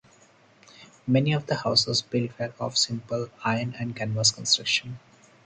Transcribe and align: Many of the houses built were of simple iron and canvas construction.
Many 1.05 1.31
of 1.31 1.45
the 1.45 1.57
houses 1.57 2.01
built 2.01 2.31
were 2.39 2.53
of 2.59 2.75
simple 2.75 3.29
iron 3.43 3.75
and 3.77 3.95
canvas 3.95 4.31
construction. 4.31 4.97